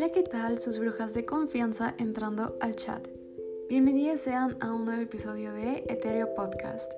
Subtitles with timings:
[0.00, 0.58] Hola, ¿qué tal?
[0.58, 3.06] Sus brujas de confianza entrando al chat.
[3.68, 6.90] Bienvenidas sean a un nuevo episodio de Ethereum Podcast.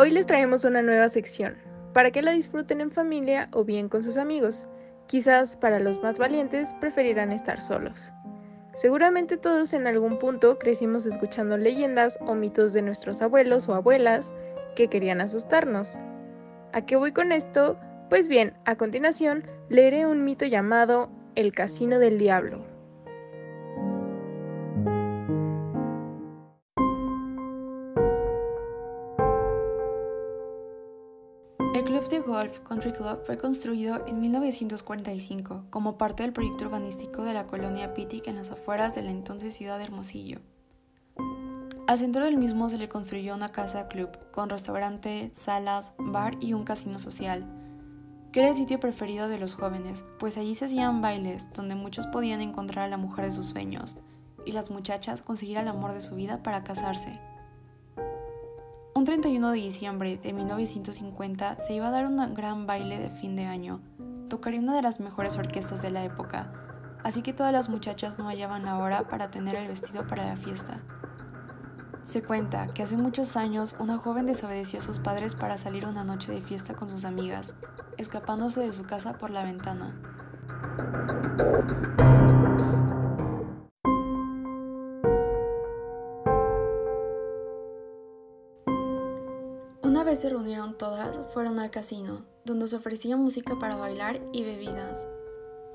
[0.00, 1.54] Hoy les traemos una nueva sección,
[1.94, 4.66] para que la disfruten en familia o bien con sus amigos.
[5.06, 8.12] Quizás para los más valientes preferirán estar solos.
[8.74, 14.32] Seguramente todos en algún punto crecimos escuchando leyendas o mitos de nuestros abuelos o abuelas
[14.76, 15.98] que querían asustarnos.
[16.72, 17.78] ¿A qué voy con esto?
[18.08, 22.69] Pues bien, a continuación leeré un mito llamado El Casino del Diablo.
[31.80, 37.22] El Club de Golf Country Club fue construido en 1945 como parte del proyecto urbanístico
[37.22, 40.40] de la colonia Pitic en las afueras de la entonces ciudad de Hermosillo.
[41.86, 46.52] Al centro del mismo se le construyó una casa club con restaurante, salas, bar y
[46.52, 47.46] un casino social,
[48.30, 52.06] que era el sitio preferido de los jóvenes, pues allí se hacían bailes donde muchos
[52.08, 53.96] podían encontrar a la mujer de sus sueños
[54.44, 57.18] y las muchachas conseguir el amor de su vida para casarse.
[59.00, 63.34] Un 31 de diciembre de 1950 se iba a dar un gran baile de fin
[63.34, 63.80] de año.
[64.28, 66.52] Tocaría una de las mejores orquestas de la época,
[67.02, 70.36] así que todas las muchachas no hallaban la hora para tener el vestido para la
[70.36, 70.82] fiesta.
[72.04, 76.04] Se cuenta que hace muchos años una joven desobedeció a sus padres para salir una
[76.04, 77.54] noche de fiesta con sus amigas,
[77.96, 79.94] escapándose de su casa por la ventana.
[90.00, 94.44] Una vez se reunieron todas, fueron al casino, donde se ofrecía música para bailar y
[94.44, 95.06] bebidas.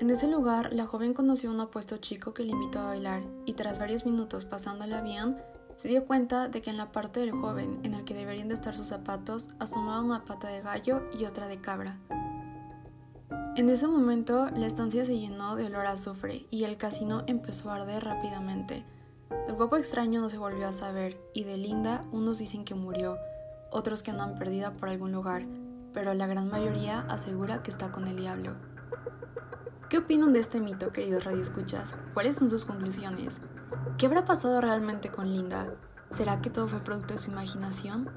[0.00, 3.22] En ese lugar, la joven conoció a un apuesto chico que le invitó a bailar,
[3.44, 5.36] y tras varios minutos pasándola bien,
[5.76, 8.54] se dio cuenta de que en la parte del joven, en el que deberían de
[8.54, 11.96] estar sus zapatos, asomaba una pata de gallo y otra de cabra.
[13.54, 17.70] En ese momento, la estancia se llenó de olor a azufre y el casino empezó
[17.70, 18.84] a arder rápidamente.
[19.46, 23.18] Del guapo extraño no se volvió a saber, y de Linda unos dicen que murió,
[23.70, 25.46] otros que andan perdida por algún lugar,
[25.92, 28.54] pero la gran mayoría asegura que está con el diablo.
[29.88, 31.94] ¿Qué opinan de este mito, queridos radioescuchas?
[32.12, 33.40] ¿Cuáles son sus conclusiones?
[33.98, 35.68] ¿Qué habrá pasado realmente con Linda?
[36.10, 38.10] ¿Será que todo fue producto de su imaginación?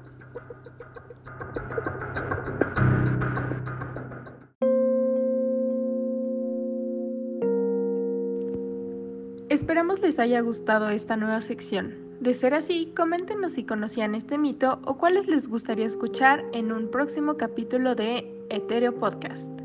[9.48, 12.09] Esperamos les haya gustado esta nueva sección.
[12.20, 16.90] De ser así, coméntenos si conocían este mito o cuáles les gustaría escuchar en un
[16.90, 19.59] próximo capítulo de Etereo Podcast.